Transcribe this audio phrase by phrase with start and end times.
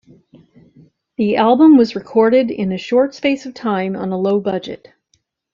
[1.17, 4.91] The album was recorded in a short space of time on a low budget.